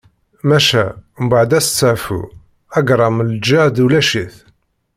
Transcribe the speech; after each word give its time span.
Maca, 0.47 0.83
mbaɛd 1.23 1.51
asteɛfu, 1.59 2.19
agṛam 2.77 3.17
n 3.25 3.29
lǧehd 3.37 3.75
ulac-it. 3.83 4.35